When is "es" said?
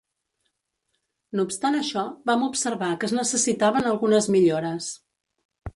3.11-3.17